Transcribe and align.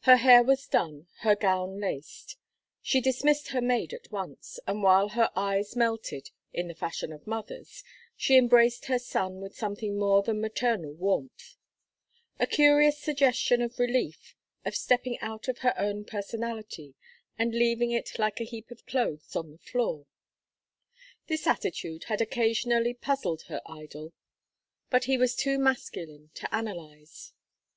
Her 0.00 0.16
hair 0.16 0.42
was 0.42 0.66
done, 0.66 1.06
her 1.20 1.36
gown 1.36 1.78
laced; 1.80 2.36
she 2.82 3.00
dismissed 3.00 3.50
her 3.50 3.60
maid 3.60 3.92
at 3.92 4.10
once, 4.10 4.58
and 4.66 4.82
while 4.82 5.10
her 5.10 5.30
eyes 5.36 5.76
melted, 5.76 6.30
in 6.52 6.66
the 6.66 6.74
fashion 6.74 7.12
of 7.12 7.24
mothers, 7.24 7.84
she 8.16 8.36
embraced 8.36 8.86
her 8.86 8.98
son 8.98 9.40
with 9.40 9.54
something 9.56 9.96
more 9.96 10.24
than 10.24 10.40
maternal 10.40 10.92
warmth: 10.92 11.54
a 12.40 12.48
curious 12.48 12.98
suggestion 12.98 13.62
of 13.62 13.78
relief, 13.78 14.34
of 14.64 14.74
stepping 14.74 15.20
out 15.20 15.46
of 15.46 15.58
her 15.58 15.78
own 15.78 16.04
personality 16.04 16.96
and 17.38 17.52
leaving 17.54 17.92
it 17.92 18.18
like 18.18 18.40
a 18.40 18.50
heap 18.50 18.72
of 18.72 18.84
clothes 18.86 19.36
on 19.36 19.52
the 19.52 19.58
floor. 19.58 20.08
This 21.28 21.46
attitude 21.46 22.06
had 22.10 22.20
occasionally 22.20 22.92
puzzled 22.92 23.42
her 23.42 23.62
idol, 23.66 24.14
but 24.90 25.04
he 25.04 25.16
was 25.16 25.36
too 25.36 25.60
masculine 25.60 26.32
to 26.34 26.52
analyze. 26.52 27.32